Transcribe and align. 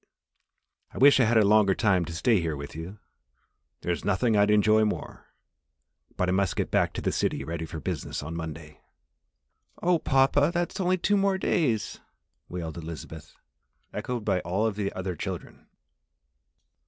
I 0.89 0.97
wish 0.97 1.19
I 1.19 1.25
had 1.25 1.37
a 1.37 1.45
longer 1.45 1.75
time 1.75 2.05
to 2.05 2.11
stay 2.15 2.41
here 2.41 2.55
with 2.57 2.75
you 2.75 2.97
there's 3.81 4.03
nothing 4.03 4.35
I'd 4.35 4.49
enjoy 4.49 4.83
more, 4.83 5.27
but 6.17 6.27
I 6.27 6.31
must 6.31 6.55
get 6.55 6.71
back 6.71 6.93
to 6.93 7.01
the 7.03 7.11
city 7.11 7.43
ready 7.43 7.67
for 7.67 7.79
business 7.79 8.23
on 8.23 8.33
Monday." 8.35 8.81
"Oh, 9.79 9.99
papa! 9.99 10.49
That's 10.51 10.79
only 10.79 10.97
two 10.97 11.37
days 11.37 11.99
more!" 11.99 12.07
wailed 12.49 12.77
Elizabeth, 12.77 13.35
echoed 13.93 14.25
by 14.25 14.39
all 14.39 14.65
of 14.65 14.75
the 14.75 14.91
other 14.93 15.15
children. 15.15 15.67